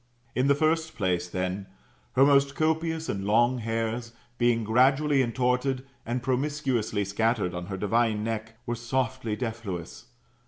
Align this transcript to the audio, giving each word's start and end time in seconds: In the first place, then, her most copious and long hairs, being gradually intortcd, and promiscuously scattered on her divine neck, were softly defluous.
In 0.33 0.47
the 0.47 0.55
first 0.55 0.95
place, 0.95 1.27
then, 1.29 1.67
her 2.13 2.25
most 2.25 2.55
copious 2.55 3.07
and 3.07 3.23
long 3.23 3.59
hairs, 3.59 4.13
being 4.39 4.63
gradually 4.63 5.23
intortcd, 5.23 5.83
and 6.07 6.23
promiscuously 6.23 7.05
scattered 7.05 7.53
on 7.53 7.67
her 7.67 7.77
divine 7.77 8.23
neck, 8.23 8.55
were 8.65 8.73
softly 8.73 9.35
defluous. 9.35 10.05